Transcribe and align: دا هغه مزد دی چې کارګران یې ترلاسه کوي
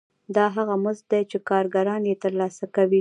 دا 0.35 0.45
هغه 0.55 0.75
مزد 0.83 1.05
دی 1.11 1.21
چې 1.31 1.37
کارګران 1.49 2.01
یې 2.09 2.15
ترلاسه 2.23 2.65
کوي 2.75 2.99